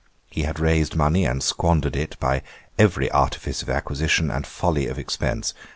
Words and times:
He 0.31 0.41
had 0.41 0.59
raised 0.59 0.95
money 0.95 1.25
and 1.25 1.43
squandered 1.43 1.95
it, 1.95 2.19
by 2.19 2.41
every 2.79 3.11
artifice 3.11 3.61
of 3.61 3.69
acquisition, 3.69 4.31
and 4.31 4.47
folly 4.47 4.87
of 4.87 4.97
expence. 4.97 5.53